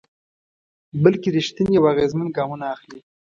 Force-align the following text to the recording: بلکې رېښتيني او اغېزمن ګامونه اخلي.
بلکې 1.03 1.29
رېښتيني 1.35 1.75
او 1.79 1.85
اغېزمن 1.93 2.27
ګامونه 2.37 2.65
اخلي. 2.75 2.99